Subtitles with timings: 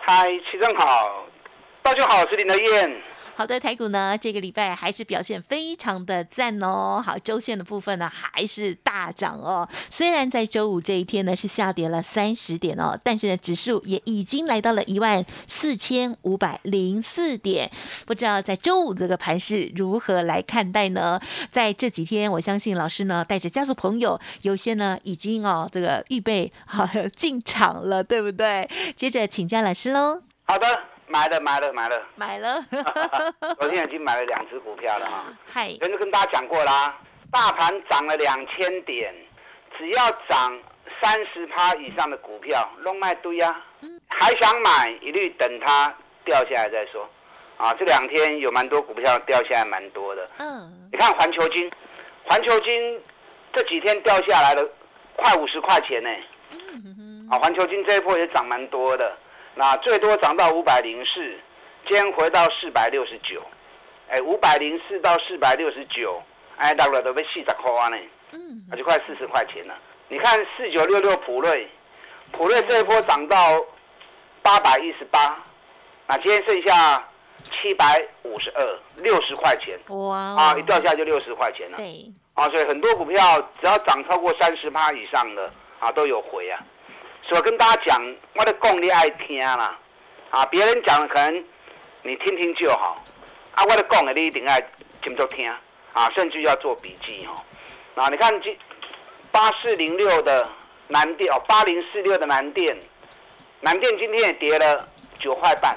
[0.00, 1.26] 嗨，齐正好，
[1.82, 3.02] 大家好，我是林德燕。
[3.36, 7.02] 好的，台股呢这个礼拜还是表现非常的赞哦。
[7.04, 9.68] 好，周线的部分呢还是大涨哦。
[9.90, 17.70] 虽然在周五这一天呢是下跌了三十点哦，但是呢指数也已经来到了一万四千五百零四点。
[18.06, 21.20] 不知道在周五这个盘势如何来看待呢？
[21.52, 28.66] 在这几天，我相信老师呢带着家族朋友，有些呢已经哦这个预备好进场了，对不对？
[28.96, 30.22] 接着请教老师喽。
[30.44, 30.95] 好的。
[31.08, 32.64] 买了买了买了，买了。
[33.58, 35.24] 昨天已经买了两只股票了哈。
[35.52, 36.98] 嗨，前就跟大家讲过啦，
[37.30, 39.14] 大盘涨了两千点，
[39.78, 40.58] 只要涨
[41.00, 43.62] 三十趴以上的股票，弄卖堆呀。
[44.08, 47.08] 还想买，一律等它掉下来再说。
[47.56, 50.28] 啊，这两天有蛮多股票掉下来蛮多的。
[50.38, 50.88] 嗯。
[50.90, 51.70] 你看环球金，
[52.24, 53.00] 环球金
[53.52, 54.68] 这几天掉下来了，
[55.14, 56.10] 快五十块钱呢。
[56.50, 59.16] 嗯啊，环球金这一波也涨蛮多的。
[59.58, 61.34] 那最多涨到五百零四，
[61.88, 63.42] 今天回到四百六十九，
[64.06, 66.22] 哎，五百零四到四百六十九，
[66.58, 67.96] 哎，到了都被四十块呢，
[68.32, 69.74] 嗯，那就快四十块钱了。
[70.08, 71.66] 你看四九六六普瑞，
[72.32, 73.64] 普瑞这一波涨到
[74.42, 75.42] 八百一十八，
[76.06, 77.02] 那今天剩下
[77.44, 86.62] 七百五十二，六十块钱，哇，啊，一掉下就六十块钱了，对，啊，所以很多股票只要涨超过三十趴以上的啊，都有回啊。
[87.28, 89.76] 所以跟大家讲，我的讲你爱听啦，
[90.30, 91.44] 啊，别人讲可能
[92.02, 93.02] 你听听就好，
[93.52, 94.54] 啊，我的讲的你一定要
[95.02, 95.50] 听着听，
[95.92, 97.42] 啊，甚至要做笔记哦。
[97.96, 98.56] 啊，你看今
[99.32, 100.48] 八四零六的
[100.88, 102.78] 南电哦，八零四六的南电，
[103.60, 104.88] 南电今天也跌了
[105.18, 105.76] 九块半，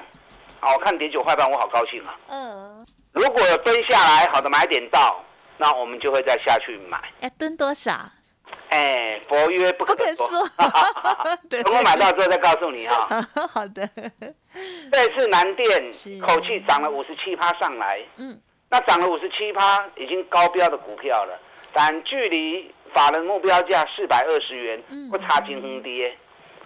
[0.59, 2.15] 啊，我看跌九块半，我好高兴啊。
[2.27, 2.85] 嗯。
[3.11, 5.23] 如果有蹲下来，好的买点到，
[5.57, 7.01] 那我们就会再下去买。
[7.21, 8.07] 要蹲多少？
[8.69, 10.25] 哎，佛曰不可说。
[11.49, 13.19] 等我买到之后再告诉你哈。
[13.51, 13.89] 好的。
[14.91, 15.91] 这次南电
[16.21, 21.39] 口气涨了五十七趴上来，嗯，那涨了五十七趴，已经高标的股票了，
[21.73, 26.15] 但距离法人目标价四百二十元不差金红跌，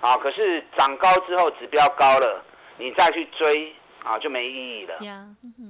[0.02, 2.44] 啊，可是涨高之后指标高了，
[2.78, 4.98] 你再去追啊就没意义了。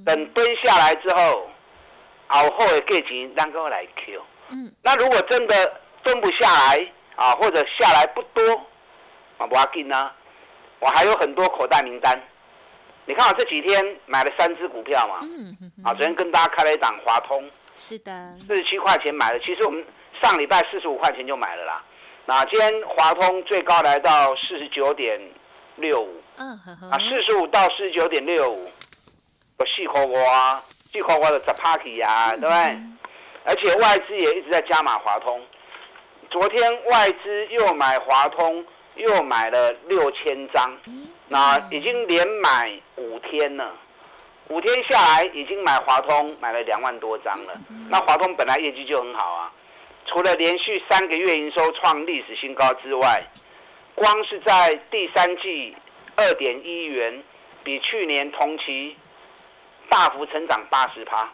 [0.04, 1.48] 等蹲下来之后，
[2.28, 4.22] 熬后的价钱让哥来 Q。
[4.50, 5.80] 嗯，那如果真的。
[6.04, 8.42] 蹲不下来啊，或者下来不多
[9.38, 10.12] 啊，不要紧呢。
[10.80, 12.22] 我还有很多口袋名单。
[13.06, 15.20] 你看我这几天买了三只股票嘛，
[15.84, 19.40] 啊，昨天跟大家开了一档华通，是的，四十七块钱买的。
[19.40, 19.86] 其实我们
[20.22, 21.84] 上礼拜四十五块钱就买了啦。
[22.26, 25.20] 那今天华通最高来到四十九点
[25.76, 26.58] 六五，嗯，
[26.90, 28.72] 啊，四十五到四十九点六五，
[29.58, 32.78] 我细抠我啊，细抠我的十 party 呀，对不对？
[33.46, 35.42] 而且外资也一直在加码华通。
[36.34, 40.76] 昨天外资又买华通，又买了六千张，
[41.28, 43.72] 那已经连买五天了。
[44.48, 47.54] 五天下来，已经买华通买了两万多张了。
[47.88, 49.52] 那华通本来业绩就很好啊，
[50.08, 53.24] 除了连续三个月营收创历史新高之外，
[53.94, 55.78] 光是在第三季
[56.16, 57.24] 二点一元，
[57.64, 58.98] 比去年同期
[59.88, 61.32] 大幅成长八十趴。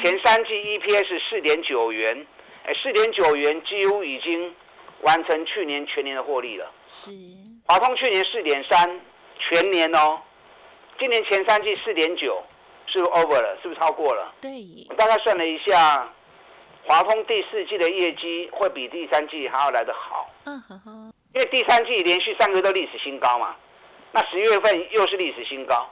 [0.00, 2.24] 前三季 EPS 四点九元。
[2.70, 4.54] 哎，四点九元几乎已经
[5.00, 6.70] 完成去年全年的获利了。
[6.86, 7.10] 是，
[7.66, 9.00] 华通去年四点三，
[9.40, 10.22] 全年哦，
[10.96, 12.40] 今年前三季四点九，
[12.86, 13.58] 是不是 over 了？
[13.60, 14.32] 是不是超过了？
[14.40, 14.52] 对。
[14.88, 16.08] 我大概算了一下，
[16.84, 20.30] 华通第四季的业绩会比第三季还要来得好。
[20.44, 21.12] 嗯哼哼。
[21.34, 23.56] 因为第三季连续三个都历史新高嘛，
[24.12, 25.90] 那十月份又是历史新高，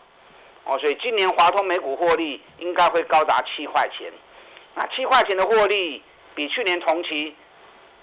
[0.63, 4.13] 哦，所以今年华通每股获利应该会高达七块钱。
[4.77, 6.05] 那七块钱的获利。
[6.39, 7.35] 比去年同期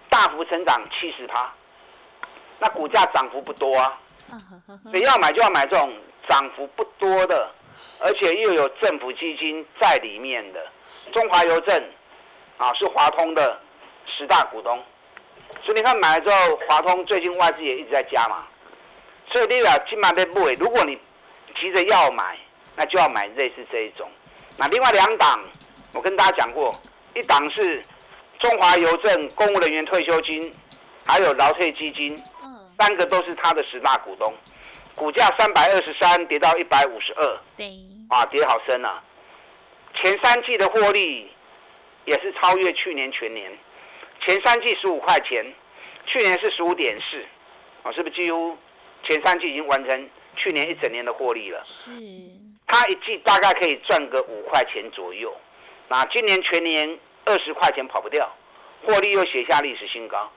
[0.10, 1.50] 大幅成长七十趴，
[2.60, 3.98] 那股价涨幅不多啊，
[4.92, 5.90] 所以要买就要买这种
[6.28, 7.50] 涨幅不多的，
[8.04, 10.68] 而且又有政府基金在里面的。
[11.14, 11.82] 中华邮政
[12.58, 13.58] 啊是华通的
[14.06, 14.84] 十大股东，
[15.64, 18.46] 所以你看买了之后，华通最近外资也一直在加嘛，
[19.32, 21.00] 所以你啊金马的部位，如果你
[21.56, 22.38] 急着要买，
[22.76, 24.12] 那就要买类似这一种。
[24.58, 25.42] 那另外两档，
[25.94, 26.78] 我跟大家讲过，
[27.14, 27.82] 一档是。
[28.40, 30.54] 中华邮政公务人员退休金，
[31.06, 32.16] 还有劳退基金，
[32.80, 34.34] 三个都是他的十大股东。
[34.96, 37.68] 股价三百二十三跌到一百五十二，对，
[38.08, 39.04] 啊，跌好深啊！
[39.94, 41.30] 前三季的获利
[42.06, 43.52] 也是超越去年全年，
[44.22, 45.54] 前三季十五块钱，
[46.06, 47.22] 去年是十五点四，
[47.84, 48.58] 啊，是不是几乎
[49.04, 51.62] 前三季已经完成去年一整年的获利了？
[51.62, 51.92] 是，
[52.66, 55.36] 它一季大概可以赚个五块钱左右，
[55.90, 58.32] 那今年全年二十块钱跑不掉，
[58.86, 60.32] 获利又写下历史新高。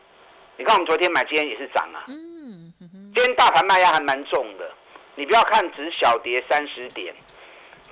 [0.56, 2.04] 你看我们昨天买，今天也是涨啊。
[2.08, 2.72] 嗯
[3.14, 4.70] 今天大盘卖压还蛮重的，
[5.16, 7.14] 你不要看只小跌三十点，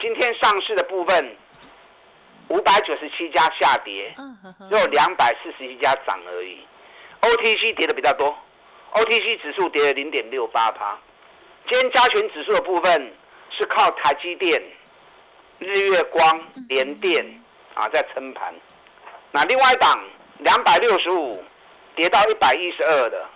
[0.00, 1.36] 今天上市的部分
[2.48, 4.14] 五百九十七家下跌，
[4.68, 6.64] 只有两百四十一家涨而已。
[7.22, 8.36] OTC 跌的比较多
[8.92, 10.96] ，OTC 指数跌了零点六八趴。
[11.68, 13.12] 今天加权指数的部分
[13.50, 14.62] 是靠台积电、
[15.58, 17.42] 日月光、联电
[17.74, 18.54] 啊在撑盘。
[19.36, 20.02] 那另外一档
[20.38, 21.44] 两百六十五
[21.94, 23.28] 跌到一百一十二的，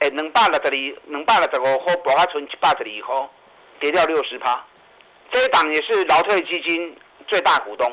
[0.00, 0.70] 哎，两百六十二、
[1.06, 3.28] 两百六十五块，博它存一百十二块，
[3.80, 4.62] 跌掉六十趴。
[5.32, 6.94] 这一档也是劳退基金
[7.26, 7.90] 最大股东。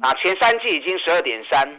[0.00, 1.78] 啊，前三季已经十二点三，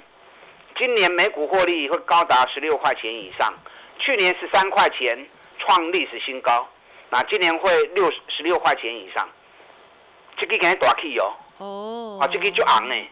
[0.80, 3.52] 今年每股获利会高达十六块钱以上，
[3.98, 5.28] 去年十三块钱
[5.58, 6.70] 创历史新高，
[7.10, 9.28] 那今年会六十六块钱以上，
[10.38, 13.08] 这个给大气哦，哦，啊，这个就昂呢，就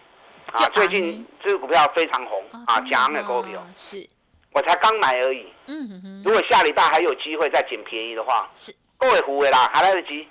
[0.63, 4.07] 啊，最近这个股票非常红哦啊，真强的股票，是，
[4.51, 10.27] 我才刚买而已，嗯哼哼，如果下礼拜还有机会再捡便宜的话，是，各位胡的啦，还来得及，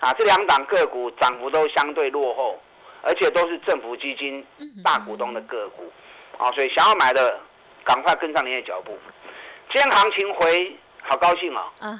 [0.00, 2.58] 啊，这两档个股涨幅都相对落后，
[3.02, 5.90] 而且都是政府基金嗯哼大股东的个股，
[6.38, 7.40] 啊，所以想要买的
[7.84, 8.96] 赶快跟上您的脚步。
[9.72, 11.92] 今天行情回，好高兴哦，啊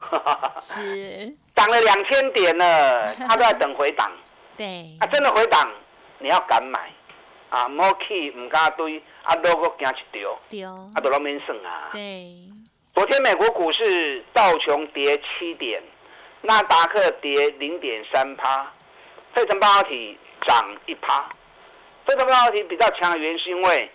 [0.00, 4.10] 哈， 是，涨了两千点了，他都在等回档，
[4.56, 4.96] 对。
[5.00, 5.70] 啊，，真的回档，
[6.18, 6.90] 你要敢买，
[7.48, 11.90] 啊，唔好去唔敢堆，啊，都个惊一条，丢，啊，都拢免算啊。
[11.92, 12.34] 对，
[12.94, 15.82] 昨天美国股市道琼跌七点，
[16.42, 18.72] 纳达克跌零点三趴，
[19.34, 21.28] 费城半导体涨一趴。
[22.04, 23.90] 费城半导体比较强的原因是因为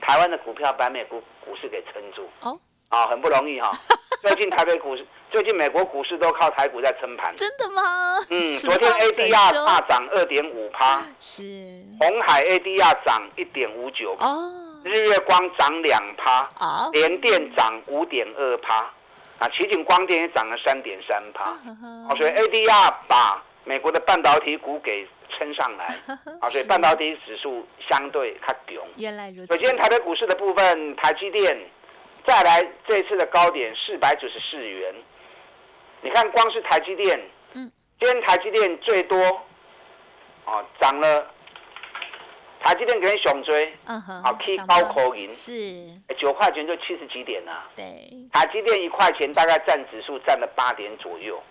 [0.00, 2.60] 台湾的股票把美国股市给撑住，哦，
[2.90, 3.70] 啊，很不容易哈、
[4.22, 7.34] 最近台北股市，最近美国股市都靠台股在撑盘。
[7.36, 7.82] 真的吗？
[8.30, 9.66] 嗯， 昨天 ADR 说？
[9.66, 11.42] 大涨二点五趴，是，
[12.00, 18.90] 红海 ADR 涨一点五九，哦，日月光涨两趴，好，联电涨五点二趴，
[19.38, 25.06] 啊，奇景光电也涨了三点三趴，嗯啊，所以 ADR 把美国的半导体股给
[25.36, 25.86] 撑上来，
[26.40, 28.86] 啊，所以半导体指数相对较强。
[28.96, 31.58] 原来如此，所以今天台北股市的部分，台积电
[32.26, 34.94] 再来这次的高点四百九十四元，
[36.06, 37.20] 你看光是台积电，
[37.54, 39.18] 嗯，今天台积电最多，
[40.44, 41.26] 哦，涨了，
[42.60, 45.52] 台积电给人熊追，嗯哼，啊，K 涨高到口银，是，
[46.16, 51.42] 九块钱就七十几点了、对，台积电一块钱大概占指数占了八点左右，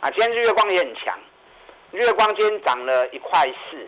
[0.00, 1.16] 啊，今天日月光也很强，
[1.92, 3.86] 日月光今天涨了一块四，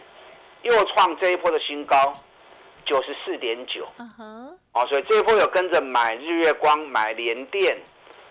[0.63, 2.13] 又创这一波的新高，
[2.85, 7.77] 九十四点九，嗯哼，哦，所以这一波有跟着买日月光、买联电，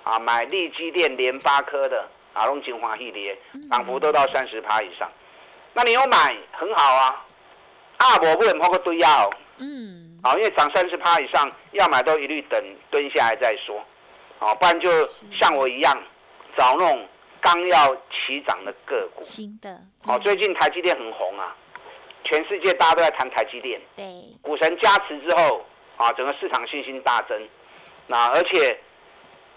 [0.04, 3.38] 啊，买利基电、联发科的，啊，拢金华系列，
[3.70, 5.10] 涨幅都到三十趴以上，
[5.74, 7.26] 那你有买很好啊，
[7.98, 9.30] 啊，我不能抛个堆啊哦。
[9.58, 12.60] 嗯，好，因为涨三十趴以上，要买都一律等
[12.90, 13.78] 蹲下来再说，
[14.40, 15.96] 啊，不然就像我一样
[16.58, 17.08] 找那种
[17.40, 19.22] 刚要起涨的个股。
[19.22, 19.70] 新的，
[20.06, 20.22] 哦，嗯。
[20.22, 21.56] 最近台积电很红啊，
[22.24, 24.04] 全世界大家都在谈台积电，对，
[24.42, 25.64] 股神加持之后
[25.98, 27.40] 啊，整个市场信心大增，
[28.08, 28.80] 那而且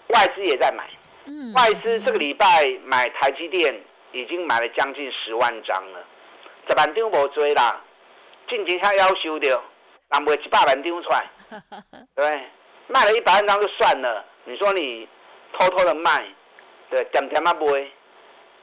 [0.09, 0.87] 外资也在买，
[1.25, 2.45] 嗯，外资这个礼拜
[2.83, 3.73] 买台积电
[4.11, 6.05] 已经买了将近十万张了，
[6.69, 7.81] 十万张无追啦，
[8.47, 11.29] 进前他要求的，人卖一百万张出来，
[12.15, 12.43] 对？
[12.87, 15.07] 卖了一百万张就算了，你说你
[15.57, 16.23] 偷偷的卖，
[16.89, 17.91] 对，点点啊卖，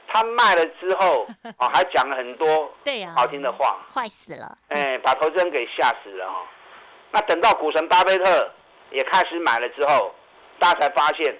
[0.07, 1.27] 他卖了之后，
[1.59, 6.43] 哦，还讲了很多对呀，好听的话，坏死了，哎，把投资人给吓死了哈、哦。
[7.11, 8.51] 那等到股神巴菲特
[8.91, 10.15] 也开始买了之后，
[10.63, 11.37] 大家才发现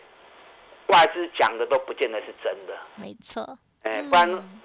[0.87, 2.77] 外资讲的都不见得是真的。
[2.95, 4.59] 没错，哎，不然嗯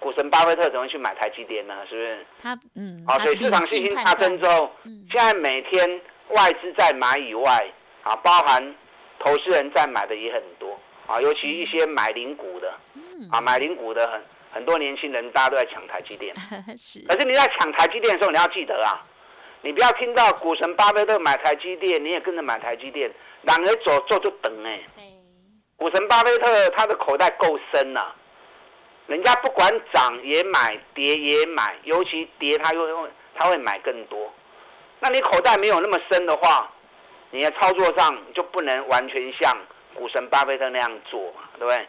[0.00, 1.86] 股神巴菲特怎么会去买台积电呢？
[1.88, 2.26] 是不是？
[2.42, 6.00] 他嗯，好，他所以市场信心判大增之后，嗯现在每天
[6.30, 7.64] 外资在买以外，
[8.02, 8.74] 啊，包含
[9.20, 10.76] 投资人在买的也很多
[11.06, 14.20] 啊，尤其一些买零股的嗯啊，买零股的很
[14.52, 16.34] 很多年轻人，大家都在抢台积电。
[16.76, 18.98] 是，可是你在抢台积电的时候，你要记得啊，
[19.62, 23.10] 你不要听到股神巴菲特买台积电，你也跟着买台积电，
[23.46, 25.04] 两人走做就等哎、对，
[25.76, 28.12] 股神巴菲特他的口袋够深呐、
[29.06, 34.32] 人家不管涨也买，跌也买，尤其跌他又会他会买更多。
[34.98, 36.70] 那你口袋没有那么深的话，
[37.30, 39.56] 你的操作上就不能完全像
[39.94, 41.88] 股神巴菲特那样做嘛，对不对？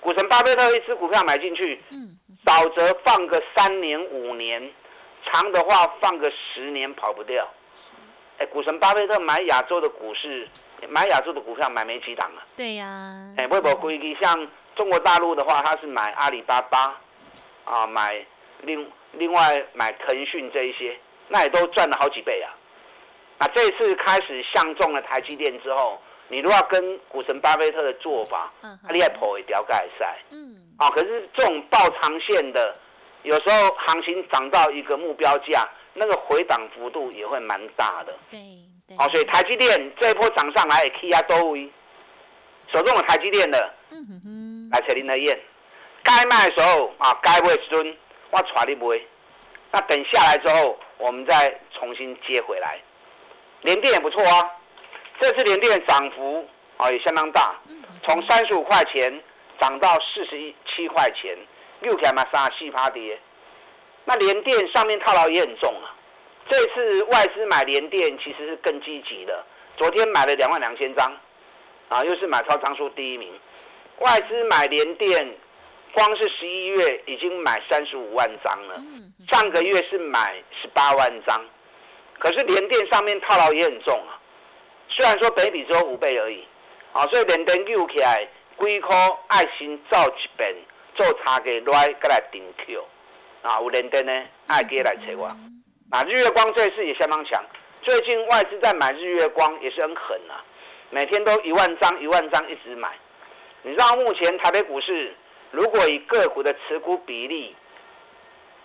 [0.00, 4.72] 股神巴菲特一只股票买进去，嗯，少则放个三年五年，
[5.24, 7.48] 长的话放个十年跑不掉。
[8.38, 10.48] 哎，股神巴菲特买亚洲的股市，
[10.86, 12.44] 买亚洲的股票买没几档啊？
[12.56, 12.86] 对呀。
[13.36, 16.96] 哎，微博规矩，像中国大陆的话，他是买阿里巴巴，
[17.64, 18.24] 啊，买
[18.62, 20.96] 另另外买腾讯这一些，
[21.28, 22.54] 那也都赚了好几倍啊。
[23.38, 32.76] 那这次开始相中了台积电之后，你如果要跟股神巴菲特的做法，嗯，你也跑一条盖赛，嗯，啊，可是这种爆长线的，
[33.22, 35.68] 有时候行情涨到一个目标价。
[36.00, 38.38] 那个回档幅度也会蛮大的，对，
[38.96, 41.70] 好，所以台积电这一波涨上来，K 压多位，
[42.72, 45.38] 手中有台积电的，嗯哼哼，来找林德燕，
[46.02, 47.96] 该卖的时候啊，该卖时阵
[48.30, 49.00] 我带你卖，
[49.72, 52.80] 那等下来之后，我们再重新接回来。
[53.60, 54.50] 联电也不错啊，
[55.20, 57.54] 这次联电涨幅啊也相当大，
[58.06, 59.22] 从三十五块钱
[59.60, 61.36] 涨到四十一七块钱，
[61.82, 63.18] 又起来嘛三四趴跌。
[64.04, 65.92] 那联电上面套牢也很重啊，
[66.50, 69.44] 这次外资买联电其实是更积极的，
[69.76, 71.12] 昨天买了两万两千张，
[71.88, 73.32] 啊，又是买超张数第一名。
[74.00, 75.36] 外资买联电，
[75.92, 78.76] 光是十一月已经买三十五万张了，
[79.30, 81.44] 上个月是买十八万张，
[82.18, 84.18] 可是联电上面套牢也很重啊，
[84.88, 86.46] 虽然说北比只有五倍而已，
[86.92, 88.26] 啊，所以联电救起来，
[88.60, 88.88] 几颗
[89.26, 90.54] 爱心造一遍，
[90.94, 92.84] 做差价来再来顶 Q。
[93.42, 94.12] 啊，有连电呢，
[94.46, 95.28] 爱给来找我。
[95.90, 97.42] 啊，日月光这次也相当强，
[97.80, 100.44] 最近外资在买日月光也是很狠啊，
[100.90, 102.94] 每天都一万张一万张一直买。
[103.62, 105.16] 你知道目前台北股市
[105.50, 107.56] 如果以个股的持股比例，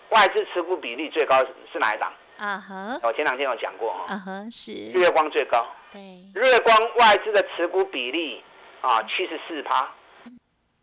[0.10, 1.38] 外资持股比例最高
[1.72, 2.12] 是哪一档？
[2.38, 5.66] 啊哈，我前两天有讲过啊哈，是日月光最高。
[5.94, 6.02] 对，
[6.36, 8.44] 日月光外资的持股比例
[8.82, 9.90] 啊七十四趴，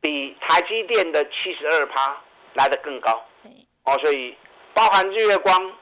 [0.01, 2.17] 比台积电的七十二趴
[2.55, 3.23] 来的更高。
[3.85, 4.35] 哦，所以
[4.73, 5.73] 包含日月光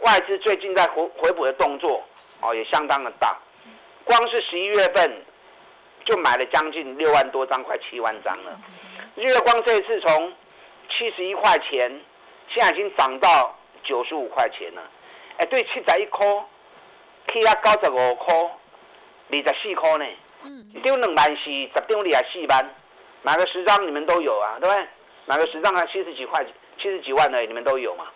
[0.00, 2.02] 外资最近在回回补的动作，
[2.40, 3.38] 哦也相当的大，
[4.04, 5.24] 光是十一月份
[6.04, 8.58] 就买了将近六万多张，快七万张了。
[9.14, 10.32] 日月光这一次从
[10.88, 12.00] 七十一块钱，
[12.48, 14.82] 现在已经涨到九十五块钱了。
[15.36, 16.26] 哎，对，七十一块，
[17.32, 18.34] 起啊九十五块，
[19.30, 20.06] 二十四块呢。
[20.42, 20.66] 嗯。
[20.74, 22.74] 一张两万四，十张二十四万，
[23.22, 24.86] 买个十张你们都有啊，对不对？
[25.28, 26.44] 买个十张啊，七十几块。
[26.78, 28.06] 七十几万的，你们都有嘛？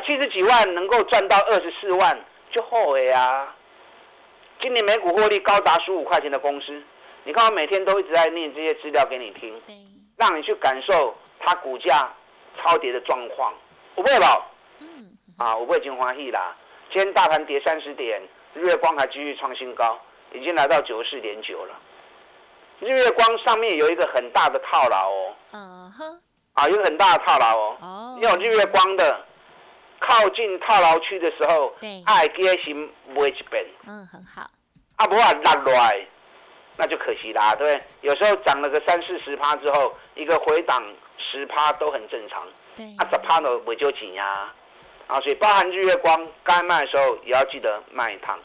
[0.00, 2.18] 七十几万能够赚到二十四万，
[2.50, 3.54] 就后悔啊！
[4.60, 6.82] 今年每股获利高达十五块钱的公司，
[7.24, 9.60] 你看我每天都一直在念这些资料给你听，
[10.16, 12.12] 让你去感受它股价
[12.56, 13.54] 超跌的状况。
[13.94, 14.46] 我不会吧？
[14.80, 15.16] 嗯。
[15.36, 16.56] 啊，我不会金华喜啦。
[16.90, 18.20] 今天大盘跌三十点，
[18.54, 20.00] 日月光还继续创新高，
[20.32, 21.78] 已经来到九十四点九了。
[22.80, 25.34] 日月光上面有一个很大的套牢哦。
[25.52, 26.20] 嗯哼。
[26.54, 28.18] 啊，有很大的套牢哦。
[28.20, 29.24] 有日月光的，
[30.00, 31.74] 靠近套牢区的时候，
[32.06, 33.66] 爱给先买一遍。
[33.86, 34.48] 嗯，很好。
[34.96, 35.32] 啊，不啊
[35.64, 36.06] 落来，
[36.76, 37.82] 那就可惜啦，对不对？
[38.02, 40.82] 有时候涨了个三四十趴之后，一个回档
[41.16, 42.46] 十趴都很正常。
[42.76, 42.84] 对。
[42.98, 44.52] 啊，十趴都不就紧呀？
[45.06, 48.38] 啊，所以包含日月光该卖的时候，也要记得卖一趟。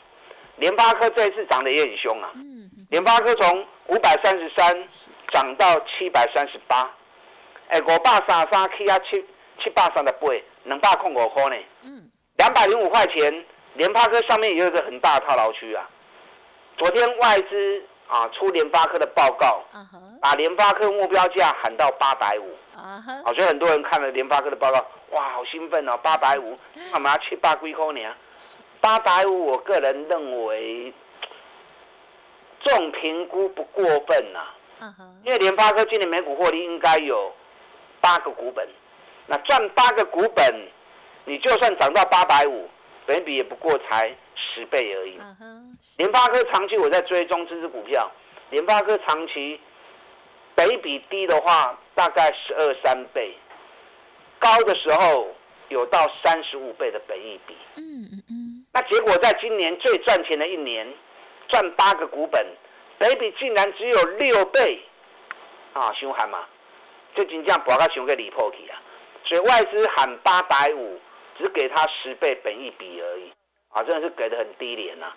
[0.58, 2.32] 联发科这一次涨得也很凶啊。
[2.36, 2.70] 嗯。
[2.90, 4.88] 联发科从五百三十三
[5.32, 6.90] 涨到七百三十八。
[7.70, 9.26] 哎，五百三三起啊七
[9.64, 10.28] 七百三十八，
[10.64, 11.56] 两百控五块呢。
[11.84, 15.90] 嗯，两百零五块钱，联发科上面也有一个很大的套牢区啊。
[16.78, 19.64] 昨天外资啊出联发科的报告，
[20.22, 22.56] 把联发科目标价喊到八百五。
[22.76, 26.58] 啊所以很多人看了联发科的报告，哇，好兴奋哦，八百五，
[26.92, 28.14] 干嘛七百几块呢？
[28.82, 30.94] 八百五，我个人认为，
[32.62, 34.40] 这种评估不过分呐。
[35.24, 37.32] 因为联发科今年每股获利应该有。
[38.02, 38.68] 八个股本，
[39.28, 40.68] 那赚八个股本，
[41.26, 42.70] 你就算涨到八百五，
[43.06, 45.20] 本比也不过才十倍而已。
[45.98, 48.12] 联发科长期我在追踪这支股票，
[48.50, 49.60] 联发科长期
[50.56, 53.36] 北比低的话，大概十二三倍，
[54.40, 55.34] 高的时候
[55.70, 57.56] 有到三十五倍的本益比。
[57.78, 58.66] 嗯嗯嗯。
[58.74, 60.92] 那结果在今年最赚钱的一年，
[61.48, 62.46] 赚八个股本，
[62.98, 64.84] 北比竟然只有六倍，
[65.74, 66.46] 啊，凶悍嘛！
[67.16, 68.82] 就真正博到熊给离破去啊！
[69.24, 71.00] 所以外资喊八百五，
[71.38, 73.32] 只给他十倍本一比而已，
[73.70, 75.12] 啊，真的是给的很低廉呐。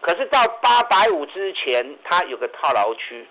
[0.00, 3.26] 可是到八百五之前，它有个套牢区，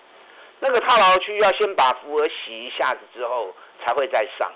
[0.60, 3.56] 那个套牢区要先把符额洗一下子之后，
[3.86, 4.52] 才会再上。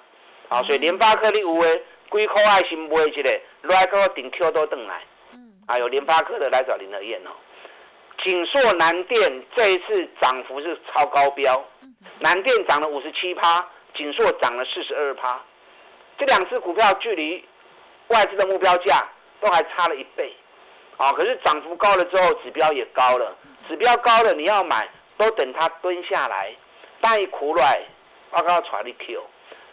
[0.50, 5.02] 啊，所以联发科你有诶，几颗爱心买一个，来个顶 Q 都等来。
[5.34, 5.54] 嗯。
[5.68, 7.32] 啊，有联发科的来找林德燕哦。
[8.24, 11.66] 锦硕、南电这一次涨幅是超高标，
[12.20, 15.40] 南电涨了五十七趴，锦硕涨了四十二趴，
[16.18, 17.44] 这两只股票距离
[18.08, 19.08] 外资的目标价
[19.40, 20.34] 都还差了一倍，
[20.98, 23.36] 啊，可是涨幅高了之后，指标也高了，
[23.68, 26.54] 指标高了你要买，都等它蹲下来，
[27.00, 27.82] 但一苦来，
[28.32, 29.24] 我告传你 Q，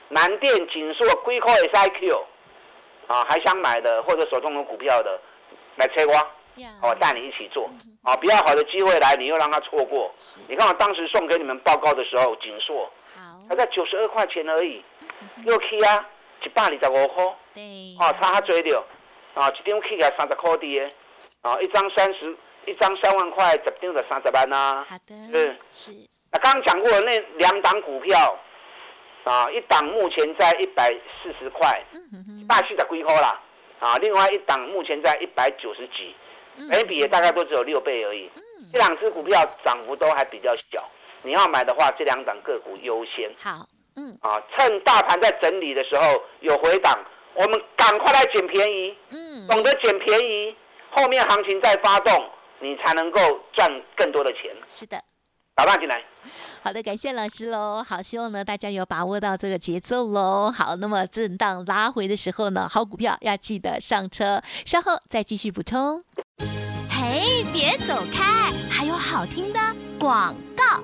[0.08, 2.26] 南电、锦硕、硅科也是 Q，
[3.06, 5.20] 啊，还想买的或者手中有股票的，
[5.76, 6.14] 来催我。
[6.82, 7.70] 我带你一起做，
[8.02, 10.12] 啊，比较好的机会来，你又让他错过。
[10.48, 12.90] 你看我当时送给你们报告的时候，锦硕，
[13.48, 14.84] 还在九十二块钱而已，
[15.44, 16.06] 又去啊，
[16.44, 18.86] 一百二十五块，哦，差哈多了，
[19.34, 20.88] 啊，一张起来三十块的，
[21.42, 22.36] 啊，一张三十，
[22.66, 24.84] 一张三万块，十张就三十万呐。
[24.88, 25.92] 好的，是是。
[26.30, 28.38] 那刚刚讲过那两档股票，
[29.24, 30.88] 啊，一档目前在一百
[31.22, 31.82] 四十块，
[32.40, 33.40] 一百四十几块啦，
[33.80, 36.14] 啊，另外一档目前在一百九十几。
[36.68, 38.28] 每笔也大概都只有六倍而已，
[38.72, 40.90] 这两只股票涨幅都还比较小，
[41.22, 43.30] 你要买的话，这两档个股优先。
[43.38, 46.98] 好，嗯，啊，趁大盘在整理的时候有回档，
[47.34, 48.96] 我们赶快来捡便宜。
[49.10, 50.56] 嗯，懂得捡便宜，
[50.90, 53.20] 后面行情再发动，你才能够
[53.52, 54.50] 赚更多的钱。
[54.68, 54.98] 是的。
[55.54, 56.00] 打断进来，
[56.62, 57.82] 好的，感谢老师喽。
[57.82, 60.52] 好，希望呢大家有把握到这个节奏喽。
[60.52, 66.04] 好，那么震荡拉回的时候呢，好股票要记得上车，稍后再继续补充。
[66.88, 69.58] 嘿，别走开，还有好听的
[69.98, 70.80] 广告。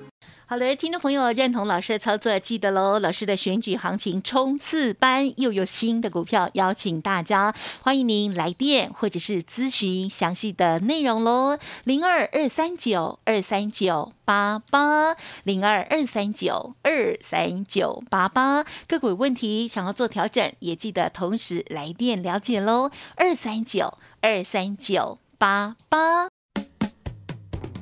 [0.47, 2.99] 好的，听众朋友认同老师的操作，记得喽。
[2.99, 11.59] 老师的选举行情冲刺班又有新的股票邀请大家，欢迎您来电或者是咨询详细的内容喽。
[11.85, 22.91] 零二二三九二三九八八零二二三九二三九八八，个股有问题想要做调整，也记得同时来电了解喽。
[23.17, 26.34] 二三九二三九八八。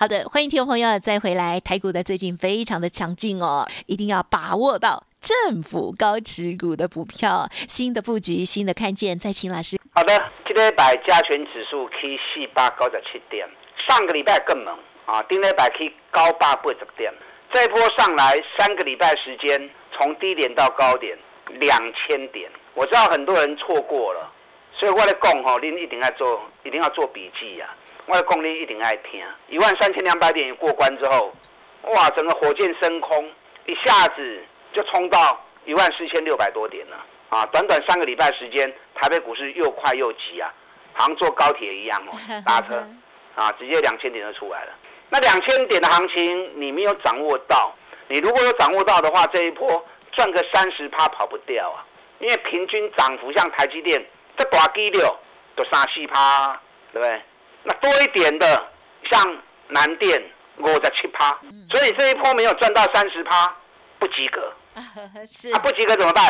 [0.00, 1.58] 好的，欢迎听众朋友再回来。
[1.58, 9.18] 台股的最近非常的强劲哦，一定要把握到政府高持股的股票，新的布局，新的看见。
[9.18, 9.76] 再请老师。
[9.92, 13.44] 好的，今天百加权指数 K 四八高十七点，
[13.88, 17.12] 上个礼拜更猛啊，今天百 K 高八八十点，
[17.52, 21.18] 这波上来三个礼拜时间，从低点到高点
[21.58, 24.32] 两千点，我知道很多人错过了，
[24.78, 27.68] 所以我来讲吼，您一定要做，一定要做笔记呀。
[28.06, 31.34] 我的功力一定爱听，一万三千两百点过关之后，
[31.82, 33.28] 哇，整个火箭升空，
[33.66, 34.40] 一下子
[34.72, 37.44] 就冲到一万四千六百多点了啊！
[37.46, 40.48] 短短三个礼拜时间，台北股市又快又急啊，
[40.92, 42.14] 好像坐高铁一样哦，
[42.46, 42.88] 搭车
[43.34, 44.72] 啊，直接两千点就出来了。
[45.10, 47.74] 那两千点的行情你没有掌握到，
[48.06, 51.84] 你如果有掌握到的话，这一波赚个三十趴跑不掉啊！
[52.20, 54.02] 因为平均涨幅像台积电
[54.38, 55.18] 这大基六
[55.56, 56.60] 都三四趴，
[56.92, 57.22] 对不对？
[57.64, 58.66] 那多一点的，
[59.10, 60.22] 像南电
[60.58, 61.36] 五十七趴，
[61.70, 63.54] 所以这一波没有赚到三十趴，
[63.98, 64.52] 不及格。
[65.26, 66.24] 是，不及格怎么办？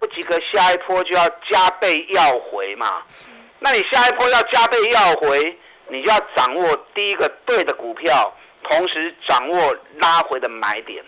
[0.00, 3.02] 不及格，下一波就要加倍要回嘛。
[3.60, 8.34] 那你下一波要加倍要回，你就要掌握第一个对的股票，
[8.68, 11.04] 同时掌握拉回的买点。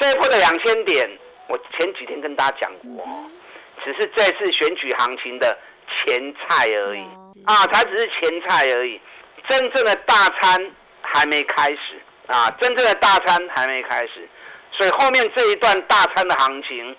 [0.00, 1.08] 这一波的两千点，
[1.46, 3.06] 我前几天跟大家讲过，
[3.84, 7.04] 只是这次选举行情的前菜而已。
[7.46, 9.00] 啊，才只是前菜而已，
[9.48, 12.50] 真正的大餐还没开始啊！
[12.60, 14.28] 真正的大餐还没开始，
[14.72, 16.94] 所以后面这一段大餐的行情，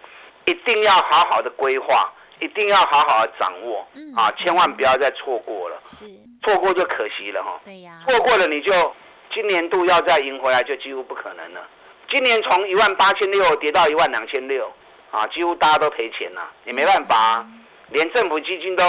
[0.46, 4.32] 一定要好好的规划，一定要好好的掌握啊！
[4.32, 6.06] 千万不要再错过了，是
[6.44, 7.62] 错过就可惜了哈。
[7.64, 8.96] 对呀，错过了你就
[9.32, 11.62] 今年度要再赢回来就几乎不可能了。
[12.10, 14.74] 今年从一万八千六跌到一万两千六，
[15.12, 17.46] 啊，几乎大家都赔钱了，也没办法，
[17.90, 18.84] 连政府基金都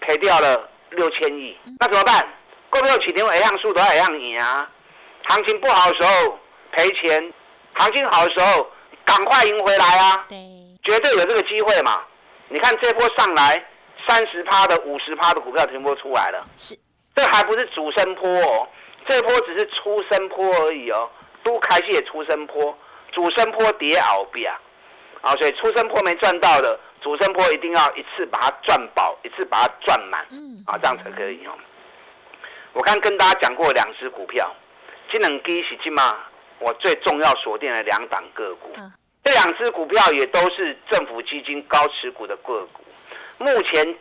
[0.00, 0.70] 赔掉了。
[0.90, 2.24] 六千亿，那怎么办？
[2.70, 4.70] 股票起点一样速度一样赢啊！
[5.24, 6.38] 行情不好的时候
[6.70, 7.32] 赔钱，
[7.72, 8.70] 行情好的时候
[9.04, 10.24] 赶快赢回来啊！
[10.28, 10.36] 对，
[10.84, 12.00] 绝对有这个机会嘛！
[12.48, 13.60] 你看这波上来
[14.06, 16.78] 三十趴的、五十趴的股票停波出来了，是，
[17.16, 18.68] 这还不是主升坡哦，
[19.08, 21.10] 这波只是出升坡而已哦，
[21.42, 22.78] 都开始也出升坡，
[23.10, 24.56] 主升坡跌鳌比啊，
[25.24, 26.78] 啊，所以出生坡没赚到的。
[27.00, 30.20] 主升坡一定要一次把它赚饱，一次把它赚满，
[30.66, 31.52] 啊，这样才可以哦。
[32.72, 34.54] 我刚跟大家讲过两只股票，
[35.10, 36.16] 这两支是金嘛
[36.58, 38.74] 我最重要锁定了两档个股。
[39.22, 42.82] 这两只股票也都是政府基金高持股的个股，
[43.38, 43.98] 目前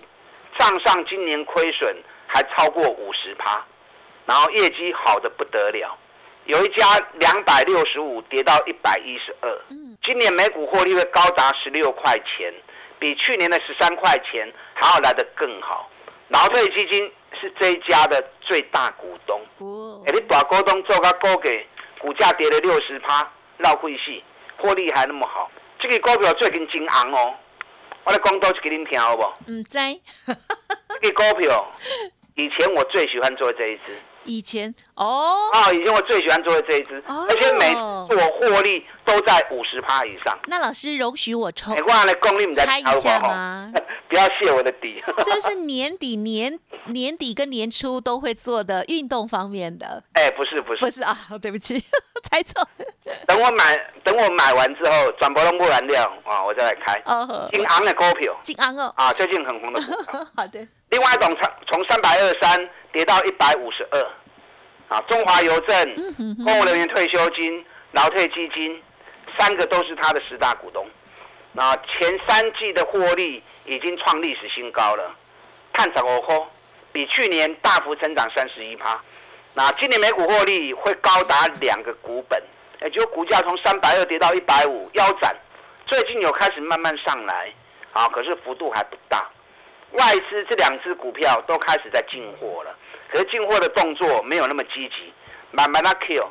[0.57, 1.95] 账上今年亏损
[2.27, 3.61] 还超过五十趴，
[4.25, 5.97] 然后业绩好的不得了，
[6.45, 6.85] 有一家
[7.19, 9.61] 两百六十五跌到一百一十二，
[10.03, 12.53] 今年每股获利会高达十六块钱，
[12.99, 15.89] 比去年的十三块钱还要来得更好。
[16.29, 19.39] 劳退基金是这一家的最大股东，
[20.05, 21.65] 哎，你大股东做个高给，
[21.99, 24.23] 股价跌了六十趴，绕会戏。
[24.57, 27.33] 获利还那么好，这个股票最近真昂哦！
[28.05, 29.23] 我来讲多一给您听好不？
[29.51, 29.77] 唔知。
[31.01, 31.71] 这个股票
[32.35, 34.01] 以前我最喜欢做这一支。
[34.25, 35.49] 以前哦。
[35.53, 40.37] 啊，以前我最喜欢做的这一支，而且每次我获利都在五十趴以上。
[40.47, 41.73] 那老师容许我抽？
[41.73, 43.71] 我来功力，你猜一下吗？
[44.07, 45.01] 不要泄我的底。
[45.23, 46.59] 这是年底年？
[46.87, 51.81] 年底跟年初都会做的运动方面的，哎，不是不是不是啊，对不起，
[52.23, 52.67] 猜错。
[53.27, 57.01] 等我买，等我买完之后，转播都不完掉啊，我再来开。
[57.05, 60.27] 哦，金昂的股票，金昂哦，啊，最近很红的股票。
[60.35, 60.67] 好的。
[60.89, 65.95] 另外一种从从三百二三跌到一百五十二，啊，中华邮政、
[66.43, 68.81] 公务人员退休金、劳退基金，
[69.37, 70.87] 三个都是他的十大股东。
[71.51, 75.15] 那前三季的获利已经创历史新高了，
[75.73, 76.35] 探十五块。
[76.91, 79.01] 比去年大幅增长三十一趴，
[79.55, 82.41] 那今年每股获利会高达两个股本，
[82.81, 85.35] 也就股价从三百二跌到一百五腰斩，
[85.85, 87.53] 最近有开始慢慢上来，
[87.91, 89.29] 啊，可是幅度还不大。
[89.91, 92.75] 外资这两只股票都开始在进货了，
[93.11, 95.13] 可是进货的动作没有那么积极，
[95.51, 96.27] 慢慢的 Q，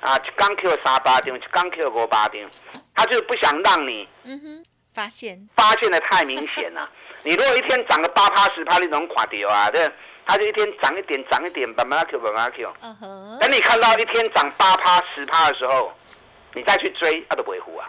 [0.00, 2.46] 啊，刚 Q 三八丁，刚 Q 五八丁，
[2.94, 6.90] 他就是不想让你，嗯哼，发现，发现的太明显了。
[7.22, 9.70] 你如果一天涨个八趴十趴，你怎么垮掉啊？
[9.70, 9.88] 对，
[10.26, 12.68] 它就一天涨一点，涨一点，慢慢 Q，慢慢 Q。
[12.82, 13.38] 嗯哼。
[13.40, 15.92] 等你看到一天涨八趴十趴的时候，
[16.52, 17.88] 你再去追，它都不会糊啊。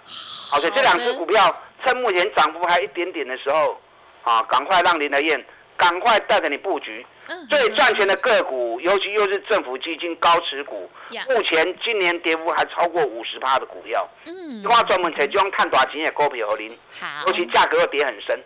[0.52, 3.82] 好，所以这两只股票趁目前涨幅还一点点的时候，
[4.22, 5.44] 啊，赶快让林德燕
[5.76, 7.06] 赶快带着你布局
[7.50, 10.90] 最赚钱的个股，尤其又是政府基金高持股，
[11.30, 14.08] 目前今年跌幅还超过五十趴的股票。
[14.26, 14.64] 嗯。
[14.64, 16.70] 我专门才将看短钱的股票和您，
[17.00, 18.40] 好，尤其价格又跌很深。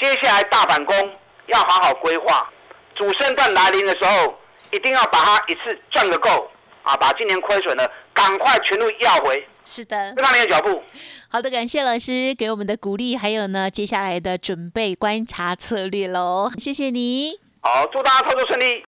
[0.00, 2.50] 接下来大反攻要好好规划，
[2.94, 4.34] 主升段来临的时候，
[4.70, 6.50] 一定要把它一次赚个够
[6.82, 6.96] 啊！
[6.96, 9.46] 把今年亏损的赶快全部要回。
[9.64, 10.82] 是的，跟上你的脚步。
[11.28, 16.50] 好的，感谢老师给我们的鼓励，还有呢，接下来的准备观察策略喽。
[16.58, 17.38] 谢谢你。
[17.60, 18.84] 好，祝大家操作顺利。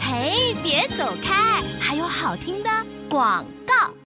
[0.00, 2.70] 嘿，别走开，还有好听的
[3.08, 3.99] 广告。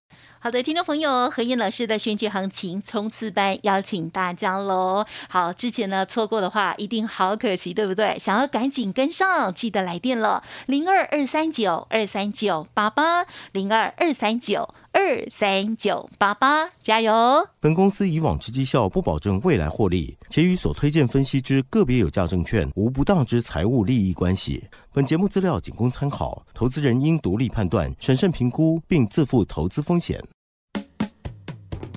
[0.44, 5.06] 好的，听众朋友，何燕老师的选举行情冲刺班邀请大家喽。
[5.26, 8.18] 好，之前呢错过的话，一定好可惜，对不对？
[8.18, 17.48] 想要赶紧跟上，记得来电了，零二二三九二三九八八，零二二三九二三九八八，加油！
[17.58, 24.62] 本公司以往之绩效不保证未来获利，且与所推荐分析之个别有价证券无不当之财务利益关系。
[24.92, 30.22] 本节目资料仅供参考，投资人应独立判断、审慎评估，并自负投资风险。